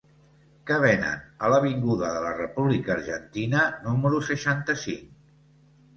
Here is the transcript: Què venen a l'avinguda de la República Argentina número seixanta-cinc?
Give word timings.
Què 0.69 0.77
venen 0.83 1.19
a 1.49 1.51
l'avinguda 1.53 2.09
de 2.15 2.23
la 2.25 2.33
República 2.39 2.95
Argentina 2.97 3.63
número 3.87 4.23
seixanta-cinc? 4.31 5.17